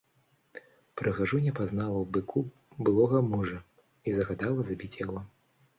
Прыгажуня 1.01 1.51
пазнала 1.59 1.99
ў 2.01 2.05
быку 2.17 2.41
былога 2.89 3.17
мужа 3.31 3.59
і 4.07 4.19
загадала 4.19 4.61
забіць 4.73 4.97
яго. 5.07 5.19